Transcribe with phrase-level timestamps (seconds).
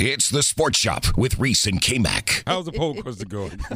[0.00, 2.44] It's the Sports Shop with Reese and K-Mac.
[2.46, 3.60] How's the poll question going?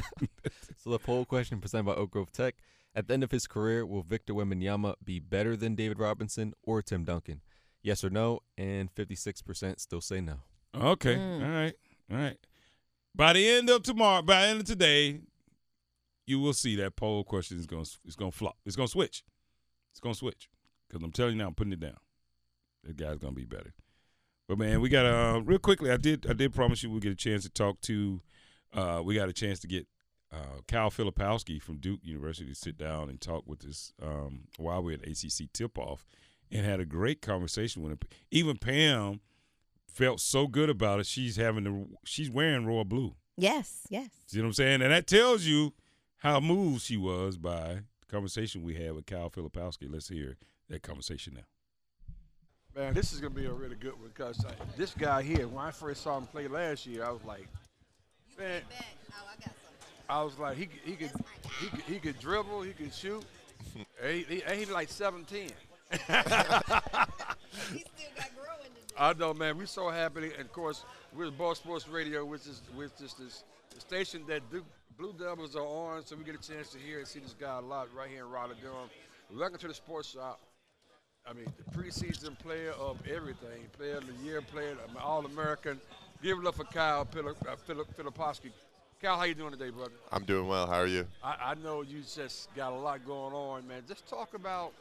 [0.79, 2.55] So the poll question presented by Oak Grove Tech:
[2.95, 6.81] At the end of his career, will Victor Wembanyama be better than David Robinson or
[6.81, 7.41] Tim Duncan?
[7.83, 8.41] Yes or no?
[8.57, 10.39] And 56% still say no.
[10.75, 11.17] okay.
[11.17, 11.43] Hmm.
[11.45, 11.75] All right.
[12.11, 12.37] All right.
[13.15, 15.21] By the end of tomorrow, by the end of today,
[16.27, 18.57] you will see that poll question is going to it's going to flop.
[18.65, 19.25] It's going to switch.
[19.91, 20.49] It's going to switch.
[20.89, 21.99] Cuz I'm telling you now, I'm putting it down.
[22.85, 23.73] That guy's going to be better.
[24.53, 25.91] But man, we got uh real quickly.
[25.91, 28.21] I did I did promise you we'll get a chance to talk to.
[28.75, 29.87] Uh, we got a chance to get
[30.31, 34.83] uh, Cal Filipowski from Duke University to sit down and talk with us um, while
[34.83, 36.05] we're at ACC tip off,
[36.51, 37.99] and had a great conversation with him.
[38.31, 39.21] Even Pam
[39.87, 41.07] felt so good about it.
[41.07, 43.15] She's having the she's wearing royal blue.
[43.39, 44.11] Yes, yes.
[44.33, 44.83] You know what I'm saying?
[44.83, 45.73] And that tells you
[46.19, 49.91] how moved she was by the conversation we had with Cal Filipowski.
[49.91, 50.37] Let's hear
[50.69, 51.45] that conversation now.
[52.75, 55.63] Man, this is gonna be a really good one because uh, this guy here, when
[55.65, 57.47] I first saw him play last year, I was like,
[58.39, 58.63] man,
[60.09, 61.11] I was like, he could- he could
[61.61, 63.23] he could, he could dribble, he could shoot,
[64.03, 65.51] and he, he, and he's like 17.
[68.99, 69.59] I know, man.
[69.59, 70.85] We're so happy, and of course,
[71.15, 74.65] we're Ball Sports Radio, which is which is this the station that Duke
[74.99, 77.59] Blue Devils are on, so we get a chance to hear and see this guy
[77.59, 78.89] a lot right here in Raleigh, Durham.
[79.31, 80.41] Welcome to the Sports Shop.
[81.29, 85.81] I mean, the preseason player of everything, player of the year, player, I mean, All-American.
[86.23, 88.51] Give it up for Kyle Philip, uh, Philip Filipowski.
[89.01, 89.93] Kyle, how you doing today, brother?
[90.11, 90.67] I'm doing well.
[90.67, 91.07] How are you?
[91.23, 93.83] I, I know you just got a lot going on, man.
[93.89, 94.73] Just talk about,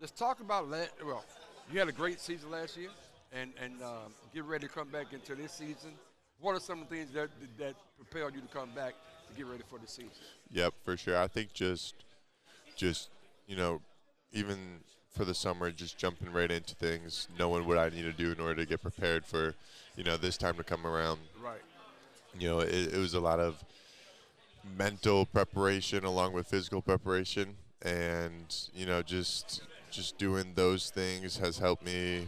[0.00, 0.68] just talk about.
[0.68, 1.24] La- well,
[1.72, 2.90] you had a great season last year,
[3.32, 5.92] and and um, get ready to come back into this season.
[6.40, 8.94] What are some of the things that that propelled you to come back
[9.28, 10.10] to get ready for the season?
[10.50, 11.16] Yep, for sure.
[11.16, 11.94] I think just,
[12.76, 13.08] just
[13.46, 13.80] you know,
[14.32, 18.30] even for the summer, just jumping right into things, knowing what I need to do
[18.32, 19.54] in order to get prepared for,
[19.96, 21.20] you know, this time to come around.
[21.42, 21.60] Right.
[22.38, 23.62] You know, it, it was a lot of
[24.76, 31.58] mental preparation along with physical preparation, and you know, just just doing those things has
[31.58, 32.26] helped me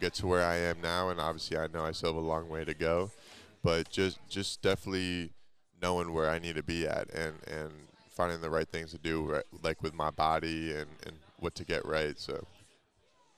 [0.00, 1.10] get to where I am now.
[1.10, 3.10] And obviously, I know I still have a long way to go,
[3.62, 5.30] but just just definitely
[5.80, 7.70] knowing where I need to be at and and
[8.10, 11.64] finding the right things to do, right, like with my body and and what to
[11.64, 12.18] get right.
[12.18, 12.44] So.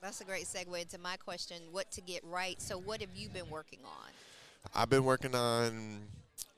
[0.01, 2.59] That's a great segue into my question what to get right.
[2.61, 4.09] So, what have you been working on?
[4.73, 6.01] I've been working on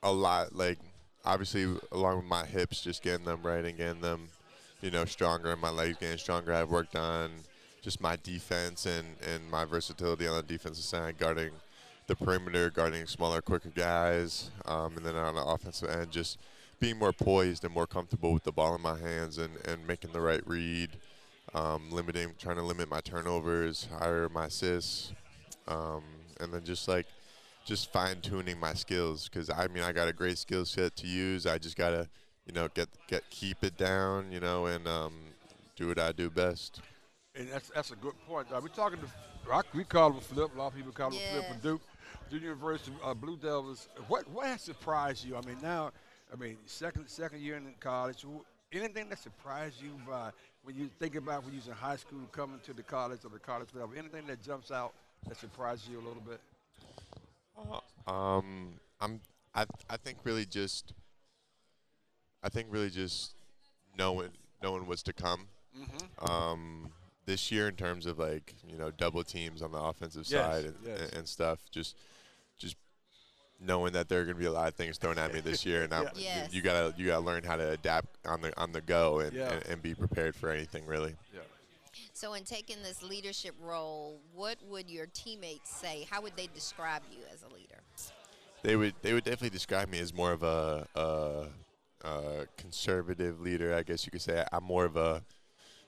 [0.04, 0.78] a lot, like
[1.26, 4.30] obviously along with my hips, just getting them right and getting them,
[4.82, 6.54] you know, stronger, and my legs getting stronger.
[6.54, 7.32] I've worked on
[7.82, 11.52] just my defense and, and my versatility on the defensive side, guarding
[12.08, 16.40] the perimeter, guarding smaller, quicker guys, um, and then on the offensive end, just
[16.80, 20.12] being more poised and more comfortable with the ball in my hands and, and making
[20.12, 20.90] the right read,
[21.54, 25.14] um, limiting, trying to limit my turnovers, higher my assists,
[25.68, 26.04] um,
[26.40, 27.06] and then just like
[27.66, 31.08] just fine tuning my skills because I mean I got a great skill set to
[31.08, 31.46] use.
[31.46, 32.08] I just gotta
[32.46, 35.14] you know get get keep it down, you know, and um,
[35.76, 36.82] do what I do best.
[37.36, 38.48] And that's that's a good point.
[38.52, 39.06] Uh, we're talking to
[39.48, 39.68] Rock.
[39.74, 40.54] We call him Flip.
[40.54, 41.52] A lot of people call him Flip Yeah.
[41.52, 41.82] from Duke,
[42.30, 43.88] Duke University uh, Blue Devils.
[44.08, 45.36] What what has surprised you?
[45.36, 45.92] I mean, now,
[46.34, 48.26] I mean, second second year in college.
[48.72, 50.30] Anything that surprised you by
[50.70, 53.32] when you think about when you was in high school coming to the college or
[53.32, 53.90] the college level?
[53.98, 54.94] Anything that jumps out
[55.28, 56.40] that surprises you a little bit?
[58.06, 59.20] Um, I'm
[59.56, 60.94] I I think really just
[62.44, 63.34] I think really just
[63.98, 64.30] knowing
[64.62, 65.48] knowing what's to come.
[66.22, 66.92] Um,
[67.26, 70.66] this year in terms of like you know double teams on the offensive Yes, side
[70.66, 71.10] and, yes.
[71.14, 71.96] and stuff, just
[72.60, 72.76] just
[73.62, 75.66] knowing that there are going to be a lot of things thrown at me this
[75.66, 76.10] year, and I'm, Yeah.
[76.16, 76.54] Yes.
[76.54, 79.52] you gotta you gotta learn how to adapt on the on the go and, Yeah.
[79.52, 81.16] and, and be prepared for anything really.
[81.34, 81.42] Yeah.
[82.14, 86.06] So, in taking this leadership role, what would your teammates say?
[86.10, 87.80] How would they describe you as a leader?
[88.62, 91.46] They would they would definitely describe me as more of a, a,
[92.08, 94.44] a conservative leader, I guess you could say.
[94.52, 95.24] I'm more of a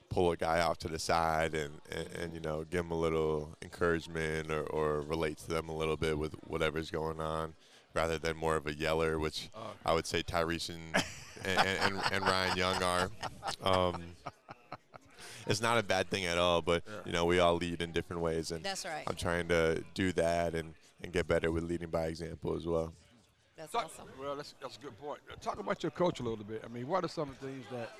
[0.09, 2.97] pull a guy off to the side and, and, and you know give him a
[2.99, 7.53] little encouragement or, or relate to them a little bit with whatever's going on,
[7.93, 9.49] rather than more of a yeller, which
[9.85, 11.03] I would say Tyrese and
[11.43, 13.09] and, and, and Ryan Young are.
[13.63, 14.03] Um,
[15.47, 18.21] it's not a bad thing at all, but you know we all lead in different
[18.21, 19.03] ways, and That's right.
[19.07, 22.93] I'm trying to do that and, and get better with leading by example as well.
[23.57, 24.05] That's Talk- awesome.
[24.19, 25.19] Well, that's, that's a good point.
[25.31, 26.63] Uh, Talk about your coach a little bit.
[26.65, 27.91] I mean, what are some of the things that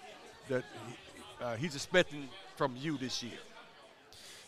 [0.50, 3.38] that he, uh, he's expecting from you this year?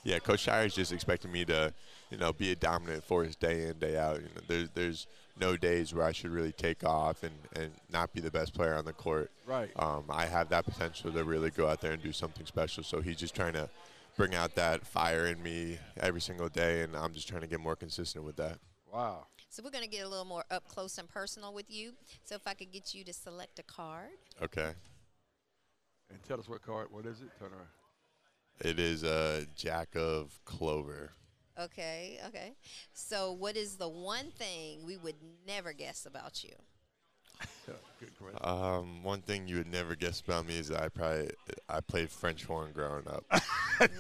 [0.03, 1.73] Yeah, Coach Scheyer is just expecting me to,
[2.09, 4.17] you know, be a dominant force day in, day out.
[4.17, 5.07] You know, there's there's
[5.39, 8.75] no days where I should really take off and, and not be the best player
[8.75, 9.31] on the court.
[9.45, 9.71] Right.
[9.75, 12.83] Um, I have that potential to really go out there and do something special.
[12.83, 13.69] So he's just trying to
[14.15, 17.59] bring out that fire in me every single day, and I'm just trying to get
[17.59, 18.59] more consistent with that.
[18.91, 19.25] Wow.
[19.49, 21.93] So we're going to get a little more up close and personal with you.
[22.23, 24.09] So if I could get you to select a card.
[24.41, 24.71] Okay.
[26.09, 26.87] And tell us what card.
[26.91, 27.29] What is it?
[27.39, 27.67] Turn around.
[28.61, 31.11] It is a Jack of Clover.
[31.59, 32.53] Okay, okay.
[32.93, 35.15] So what is the one thing we would
[35.47, 36.53] never guess about you?
[37.99, 38.39] Good question.
[38.41, 41.29] Um, one thing you would never guess about me is that I probably
[41.69, 43.25] I played French horn growing up.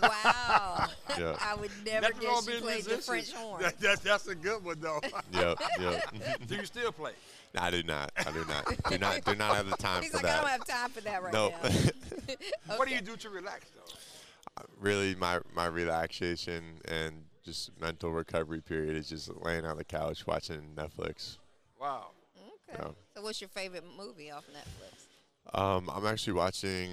[0.01, 0.87] Wow.
[1.17, 1.35] Yeah.
[1.41, 2.97] I would never Nothing guess you being a played the.
[2.99, 3.61] French horn.
[3.61, 4.99] That, that's that's a good one though.
[5.31, 6.47] yep, yep.
[6.47, 7.11] do you still play?
[7.57, 8.11] I do not.
[8.17, 8.65] I do not.
[8.89, 9.25] Do not.
[9.25, 10.39] Do not have the time He's for like, that.
[10.39, 11.49] I don't have time for that right no.
[11.49, 12.77] now.
[12.77, 14.63] What do you do to relax though?
[14.79, 20.25] really, my my relaxation and just mental recovery period is just laying on the couch
[20.25, 21.37] watching Netflix.
[21.79, 22.07] Wow.
[22.37, 22.79] Okay.
[22.81, 22.91] Yeah.
[23.15, 25.57] So what's your favorite movie off Netflix?
[25.59, 26.89] Um, I'm actually watching.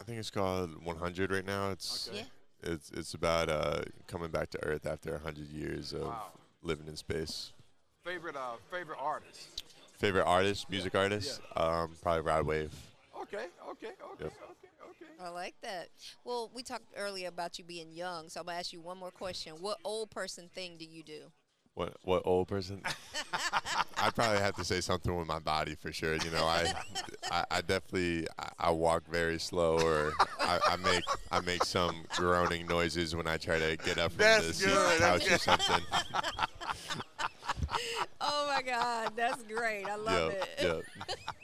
[0.00, 1.70] I think it's called 100 right now.
[1.70, 2.26] It's Okay.
[2.64, 2.72] Yeah.
[2.72, 6.32] it's it's about uh, coming back to Earth after 100 years of Wow.
[6.62, 7.52] living in space.
[8.04, 9.62] Favorite uh favorite artist.
[9.98, 12.72] Favorite artist, music artist, um, probably Rod Wave.
[13.26, 13.46] Okay.
[13.70, 13.86] Okay.
[13.86, 14.24] Okay.
[14.24, 14.32] Yep.
[14.32, 14.68] Okay.
[15.04, 15.12] Okay.
[15.24, 15.88] I like that.
[16.24, 19.10] Well, we talked earlier about you being young, so I'm gonna ask you one more
[19.10, 19.54] question.
[19.60, 21.32] What old person thing do you do?
[21.74, 22.82] What what old person?
[23.98, 26.14] I'd probably have to say something with my body for sure.
[26.14, 26.72] You know, I
[27.30, 32.04] I, I definitely I, I walk very slow, or I, I make I make some
[32.16, 35.32] groaning noises when I try to get up from That's the good, of that's couch
[35.32, 35.84] or something.
[38.20, 39.84] Oh my God, that's great.
[39.84, 40.62] I love Yep, it.
[40.62, 40.84] yep.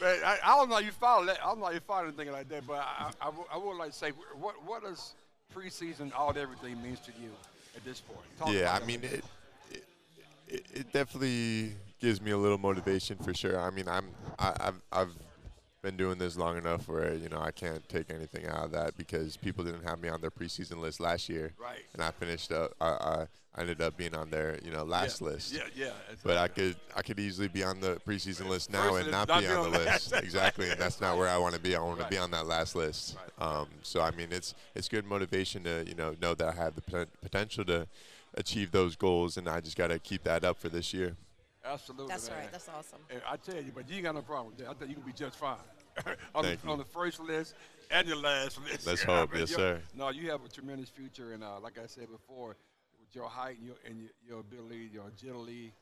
[0.00, 1.38] Man, I, I don't know you follow that.
[1.42, 3.96] I don't know you follow anything like that, but I, I, I would- like to
[3.96, 5.14] say, what what does
[5.54, 7.30] preseason all and everything means to you
[7.74, 8.20] at this point?
[8.38, 9.24] Talk Yeah, I mean it,
[9.70, 9.84] it.
[10.48, 13.58] It it definitely gives me a little motivation for sure.
[13.60, 14.06] I mean, I'm
[14.38, 15.14] I, I've I've
[15.86, 18.96] been doing this long enough where you know I can't take anything out of that
[18.96, 21.84] because people didn't have me on their preseason list last year, Right.
[21.92, 22.72] and I finished up.
[22.80, 23.26] I, I
[23.60, 25.54] ended up being on their you know last yeah, list.
[25.54, 25.90] Yeah, yeah.
[26.24, 29.40] But I could I could easily be on the preseason list now and not not
[29.42, 30.12] be be on the list.
[30.16, 31.76] exactly, and that's not where I want to be.
[31.76, 33.16] I want to be on that last list.
[33.38, 36.74] Um, so I mean, it's it's good motivation to you know know that I have
[36.74, 37.86] the poten- potential to
[38.34, 41.14] achieve those goals, and I just got to keep that up for this year.
[41.70, 42.08] Absolutely.
[42.08, 42.38] That's man.
[42.38, 42.52] right.
[42.52, 43.00] That's awesome.
[43.10, 44.70] And I tell you, but you ain't got no problem with that.
[44.70, 45.56] I think you can be just fine
[46.34, 46.72] on, Thank the, you.
[46.72, 47.54] on the first list
[47.90, 48.86] and your last list.
[48.86, 49.30] Let's You hope.
[49.30, 49.40] I mean?
[49.40, 49.80] Yes, sir.
[49.94, 52.56] No, you have a tremendous future, and uh, like I said before,
[53.00, 55.72] with your height and your and your, your ability, your agility,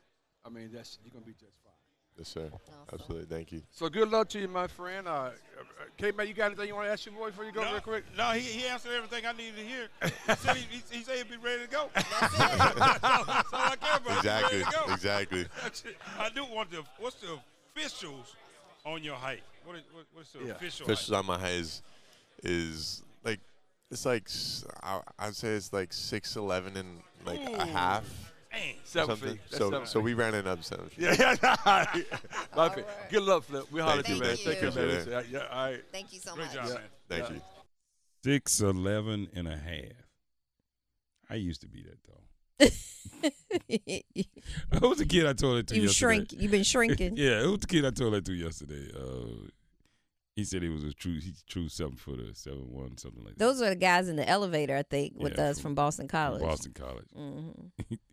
[0.45, 1.73] I mean, that's you're gonna be just fine.
[2.17, 2.49] Yes, sir.
[2.93, 3.25] Absolutely.
[3.25, 3.61] Thank you.
[3.71, 5.05] So good luck to you, my friend.
[5.05, 5.31] Uh, uh,
[5.97, 7.81] K-Man, you got anything you want to ask your boy before you go no, real
[7.81, 8.05] quick?
[8.17, 9.87] No, he, he answered everything I needed to hear.
[10.25, 11.89] He said, he, he, he said he'd be ready to go.
[11.93, 13.45] That's it.
[14.25, 14.57] Exactly.
[14.57, 14.93] He's ready to go.
[14.93, 15.45] Exactly.
[16.19, 17.37] I do want the what's the
[17.75, 18.35] officials
[18.85, 19.43] on your height?
[19.65, 20.51] What is what, what's the Yeah.
[20.53, 21.17] official Fish height?
[21.17, 21.81] on my height is
[22.43, 23.39] is like
[23.91, 24.27] it's like
[25.19, 28.31] I'd say it's like six eleven and like a half.
[28.85, 29.31] Seven something.
[29.33, 29.41] feet.
[29.49, 30.05] So seven so feet.
[30.05, 31.03] we ran it up seven feet.
[31.19, 31.55] Yeah, yeah.
[32.55, 32.87] my friend.
[32.87, 33.09] right.
[33.11, 33.69] Good luck, Flip.
[33.69, 34.21] We holler at Thank you, you.
[34.21, 34.37] man.
[34.37, 35.25] Thank you, Appreciate man.
[35.29, 35.83] Yeah, all right.
[35.91, 36.55] Thank you so Great much.
[36.55, 36.73] job, Yeah.
[36.75, 36.83] man.
[37.09, 37.35] Thank Yeah.
[37.35, 37.41] you.
[38.23, 39.91] Six eleven and a half.
[41.29, 42.23] I used to be that tall.
[44.79, 46.15] Who was the kid I told it to you yesterday?
[46.17, 46.33] shrink.
[46.33, 47.13] You've been shrinking.
[47.17, 48.89] yeah, who was the kid I told that to yesterday?
[48.95, 49.47] Uh,
[50.35, 53.39] he said he was a true, he's true seven footer, seven one, something like that.
[53.39, 56.07] Those are the guys in the elevator, I think, with Yeah, us from- from, Boston
[56.07, 56.41] From College.
[56.41, 57.07] Boston College.
[57.17, 57.95] Mm-hmm.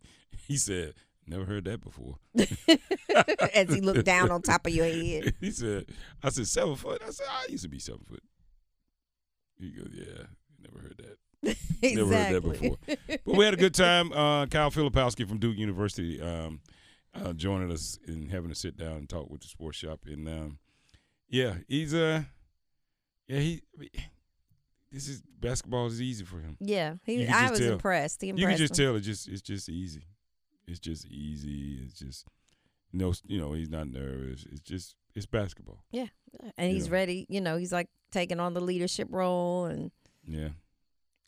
[0.48, 0.94] He said,
[1.26, 2.16] "Never heard that before."
[3.54, 5.34] As he looked down on top of your head.
[5.40, 5.86] he said,
[6.22, 8.22] "I said seven foot." I said, "I used to be seven foot."
[9.58, 10.24] He goes, "Yeah,
[10.60, 11.94] never heard that." Exactly.
[11.96, 12.76] Never heard that before.
[13.24, 14.12] But we had a good time.
[14.12, 16.60] Uh, Kyle Filipowski from Duke University um,
[17.14, 20.00] uh, joining us and having to sit down and talk with the sports shop.
[20.06, 20.58] And um,
[21.28, 22.22] yeah, he's uh,
[23.28, 23.62] yeah, he.
[24.90, 26.56] This is basketball is easy for him.
[26.60, 27.72] yeah, he, I was tell.
[27.72, 28.20] impressed.
[28.20, 28.84] He You can just me.
[28.84, 30.06] tell it's just it's just easy.
[30.68, 31.80] It's just easy.
[31.82, 32.26] It's just
[32.92, 34.44] no, you know, he's not nervous.
[34.52, 35.82] It's just it's basketball.
[35.92, 36.06] Yeah,
[36.58, 36.92] and he's Yeah.
[36.92, 37.26] ready.
[37.30, 39.90] You know, he's like taking on the leadership role, and,
[40.28, 40.50] Yeah,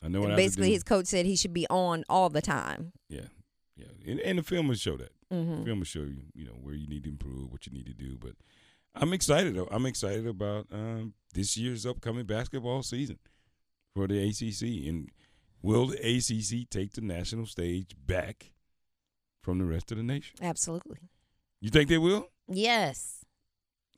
[0.03, 0.73] I know what and I have to basically do.
[0.73, 2.93] his coach said he should be on all the time.
[3.09, 3.27] Yeah,
[3.75, 5.11] yeah, and, and the film will show that.
[5.31, 7.85] hmm film will show you, you know, where you need to improve, what you need
[7.87, 8.17] to do.
[8.19, 8.33] But
[8.93, 9.55] I'm excited.
[9.55, 9.67] though.
[9.71, 13.17] I'm excited about um, this year's upcoming basketball season
[13.95, 14.87] for the ACC.
[14.87, 15.09] And
[15.65, 18.51] Will the ACC take the national stage back
[19.41, 20.35] from the rest of the nation?
[20.39, 20.99] Absolutely.
[21.59, 22.29] You think they will?
[22.47, 23.25] Yes.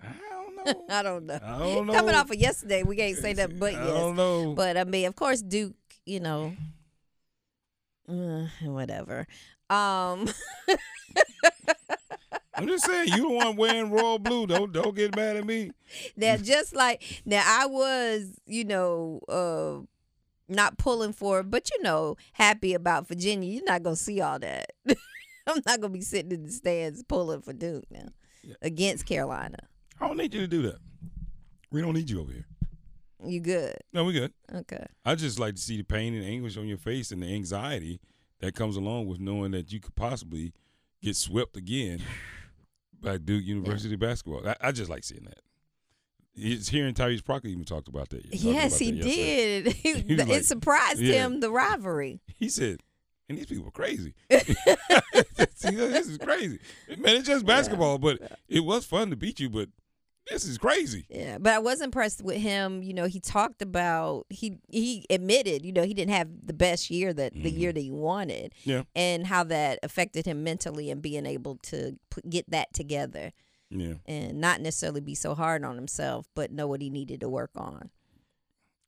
[0.01, 0.85] I don't know.
[0.89, 1.39] I don't know.
[1.43, 1.93] I don't know.
[1.93, 3.93] Coming off of yesterday, we can't say that, but I yes.
[3.93, 4.53] don't know.
[4.55, 5.75] But I mean, of course, Duke.
[6.07, 6.53] You know,
[8.07, 9.27] uh, whatever.
[9.69, 10.29] Um,
[12.55, 14.47] I'm just saying, you the one wearing royal blue.
[14.47, 15.71] Don't don't get mad at me.
[16.15, 19.85] now just like now, I was, you know, uh,
[20.47, 23.51] not pulling for it, but you know, happy about Virginia.
[23.51, 24.71] You're not gonna see all that.
[25.45, 28.07] I'm not gonna be sitting in the stands pulling for Duke now
[28.61, 29.57] against Carolina.
[29.99, 30.77] I don't need you to do that.
[31.69, 32.45] We don't need you over here.
[33.23, 33.75] You good?
[33.93, 34.33] No, we good.
[34.53, 34.85] Okay.
[35.05, 37.99] I just like to see the pain and anguish on your face and the anxiety
[38.39, 40.53] that comes along with knowing that you could possibly
[41.01, 42.01] get swept again
[43.01, 44.47] by Duke University basketball.
[44.47, 45.39] I, I just like seeing that.
[46.39, 48.23] It's hearing Tyrese Proctor even talked about that.
[48.31, 49.67] Yes, about he that did.
[49.73, 51.25] He was it like- surprised yeah.
[51.25, 52.21] him the rivalry.
[52.35, 52.81] He said,
[53.27, 54.13] and these people are crazy.
[55.59, 56.59] This is crazy.
[56.97, 59.69] Man, it's just basketball, but it was fun to beat you, but
[60.29, 61.05] this is crazy.
[61.09, 62.81] Yeah, but I was impressed with him.
[62.83, 66.89] You know, he talked about he he admitted, you know, he didn't have the best
[66.89, 68.69] year that the year that he wanted, Mm-hmm.
[68.69, 68.83] Yeah.
[68.95, 73.31] and how that affected him mentally and being able to put, get that together
[73.69, 73.93] Yeah.
[74.05, 77.51] and not necessarily be so hard on himself, but know what he needed to work
[77.55, 77.89] on.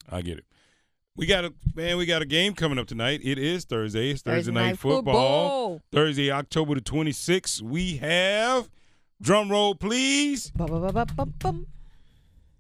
[0.09, 0.45] I get it.
[1.15, 1.97] We got a man.
[1.97, 3.19] We got a game coming up tonight.
[3.23, 4.11] It is Thursday.
[4.11, 5.03] It's Thursday, Thursday night, night football.
[5.75, 5.81] football.
[5.91, 7.61] Thursday, October the twenty sixth.
[7.61, 8.69] We have
[9.21, 10.51] drum roll, please.
[10.55, 11.65] The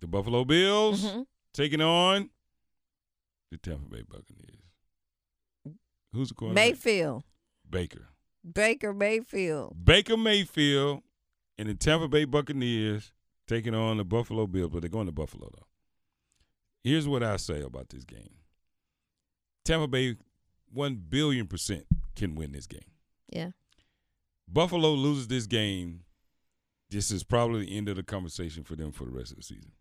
[0.07, 1.25] Buffalo Bills Mhm.
[1.53, 2.29] taking on
[3.51, 4.45] the Tampa Bay Buccaneers.
[6.13, 6.65] Who's the quarterback?
[6.65, 7.23] Mayfield,
[7.69, 8.07] Baker.
[8.53, 9.83] Baker Mayfield.
[9.85, 11.03] Baker Mayfield
[11.57, 13.11] and the Tampa Bay Buccaneers
[13.47, 15.67] taking on the Buffalo Bills, but they're going to Buffalo though.
[16.83, 18.29] Here's what I say about this game.
[19.65, 20.15] Tampa Bay,
[20.71, 21.85] one billion percent
[22.15, 22.79] can win this game.
[23.31, 23.51] Yeah,
[24.47, 26.03] Buffalo loses this game.
[26.89, 29.43] This is probably the end of the conversation for them for the rest of the
[29.43, 29.71] season.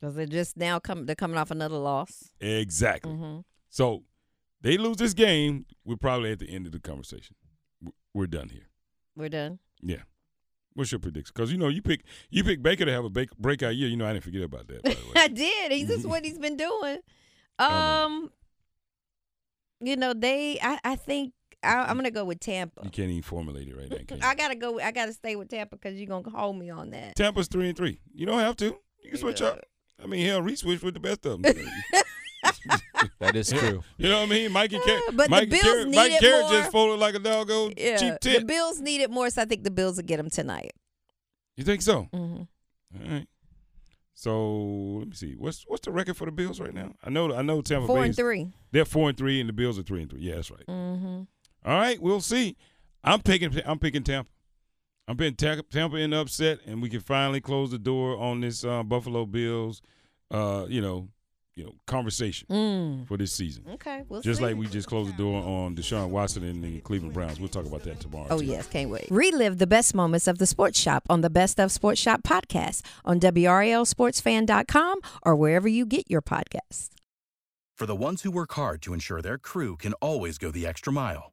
[0.00, 1.06] because they're just now come.
[1.06, 2.30] They're coming off another loss.
[2.40, 3.12] Exactly.
[3.12, 4.04] hmm So
[4.62, 7.36] they lose this game, we're probably at the end of the conversation.
[8.14, 8.68] We're done here.
[9.14, 9.58] We're done.
[9.82, 10.02] Yeah.
[10.74, 11.32] What's your prediction?
[11.34, 13.88] Because you know you pick you pick Baker to have a break, breakout year.
[13.88, 14.82] You know I didn't forget about that.
[14.84, 15.12] By the way.
[15.16, 15.72] I did.
[15.72, 16.98] He's just what he's been doing.
[17.60, 18.30] Um,
[19.80, 20.60] you know they.
[20.62, 22.82] I I think I, I'm gonna go with Tampa.
[22.84, 23.96] you can't even formulate it right now.
[24.06, 24.24] Can you?
[24.24, 24.78] I gotta go.
[24.80, 27.16] I gotta stay with Tampa because you're gonna hold me on that.
[27.16, 28.00] Tampa's three and three.
[28.14, 28.66] You don't have to.
[29.02, 29.60] You can switch up.
[30.02, 31.54] I mean, hell, Reese switched with the best of them.
[33.20, 33.82] That is true.
[33.96, 34.52] you know what I mean?
[34.52, 36.50] Mikey Car- Uh, but the Mike Bills Carrot, need Mike it Carrot more.
[36.52, 38.44] just folded like a doggone Yeah, cheap the.
[38.44, 40.72] Bills need it more, so I think the Bills will get them tonight.
[41.56, 42.02] you think so?
[42.12, 42.46] hmm All
[43.08, 43.26] right.
[44.14, 44.50] So
[44.98, 45.34] let me see.
[45.36, 46.92] What's what's the record for the Bills right now?
[47.04, 48.48] I know I know Tampa Four Bay's- and three.
[48.72, 50.20] They're four and three, and the Bills are three and three.
[50.22, 50.66] Yeah, that's right.
[50.66, 51.22] Mm-hmm.
[51.68, 52.56] All right, we'll see.
[53.04, 53.54] I'm picking.
[53.66, 54.30] I'm picking Tampa.
[55.06, 58.40] I'm picking Ta- Tampa in the upset, and we can finally close the door on
[58.40, 59.82] this uh, Buffalo Bills.
[60.30, 61.08] Uh, you know,
[61.56, 63.06] you know, conversation Mm.
[63.08, 63.64] for this season.
[63.74, 64.28] Okay, we'll see.
[64.30, 64.44] Just see.
[64.46, 67.38] like we just closed the door on Deshaun Watson and the Cleveland Browns.
[67.40, 68.28] We'll talk about that tomorrow.
[68.30, 68.46] Oh too.
[68.46, 69.06] yes, can't wait.
[69.10, 72.80] Relive the best moments of the Sports Shop on the Best of Sports Shop podcast
[73.04, 76.88] on WRALSportsFan.com or wherever you get your podcasts.
[77.76, 80.92] For the ones who work hard to ensure their crew can always go the extra
[80.92, 81.32] mile,